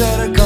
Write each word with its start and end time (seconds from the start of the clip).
set 0.00 0.30
a 0.30 0.39